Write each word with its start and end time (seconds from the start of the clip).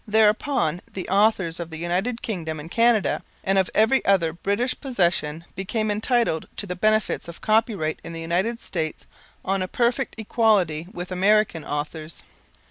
Thereupon 0.07 0.81
the 0.91 1.07
authors 1.09 1.59
of 1.59 1.69
the 1.69 1.77
United 1.77 2.23
Kingdom 2.23 2.59
and 2.59 2.71
Canada, 2.71 3.21
and 3.43 3.59
of 3.59 3.69
every 3.75 4.03
other 4.03 4.33
British 4.33 4.73
possession 4.79 5.45
became 5.53 5.91
entitled 5.91 6.47
to 6.57 6.65
the 6.65 6.75
benefits 6.75 7.27
of 7.27 7.39
copyright 7.39 7.99
in 8.03 8.11
the 8.11 8.19
United 8.21 8.59
States 8.61 9.05
on 9.45 9.61
a 9.61 9.67
perfect 9.67 10.15
equality 10.17 10.87
with 10.91 11.11
American 11.11 11.63
authors. 11.63 12.23